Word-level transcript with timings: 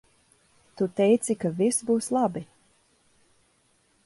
Tu 0.79 0.87
teici 0.99 1.37
ka 1.43 1.53
viss 1.59 1.87
būs 1.91 2.09
labi. 2.19 2.45